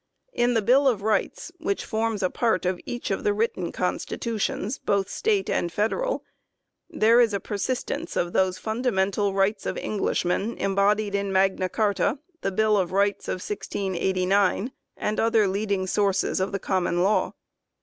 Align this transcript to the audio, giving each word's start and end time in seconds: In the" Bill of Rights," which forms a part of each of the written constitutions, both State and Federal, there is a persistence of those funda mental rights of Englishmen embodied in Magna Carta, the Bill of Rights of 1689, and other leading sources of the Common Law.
In 0.33 0.55
the" 0.55 0.63
Bill 0.73 0.87
of 0.87 1.03
Rights," 1.03 1.51
which 1.59 1.85
forms 1.85 2.23
a 2.23 2.31
part 2.31 2.65
of 2.65 2.79
each 2.87 3.11
of 3.11 3.23
the 3.23 3.33
written 3.35 3.71
constitutions, 3.71 4.79
both 4.79 5.07
State 5.07 5.47
and 5.47 5.71
Federal, 5.71 6.23
there 6.89 7.21
is 7.21 7.35
a 7.35 7.39
persistence 7.39 8.15
of 8.15 8.33
those 8.33 8.57
funda 8.57 8.91
mental 8.91 9.31
rights 9.35 9.67
of 9.67 9.77
Englishmen 9.77 10.57
embodied 10.57 11.13
in 11.13 11.31
Magna 11.31 11.69
Carta, 11.69 12.17
the 12.41 12.51
Bill 12.51 12.77
of 12.79 12.91
Rights 12.91 13.27
of 13.27 13.43
1689, 13.47 14.71
and 14.97 15.19
other 15.19 15.47
leading 15.47 15.85
sources 15.85 16.39
of 16.39 16.51
the 16.51 16.57
Common 16.57 17.03
Law. 17.03 17.33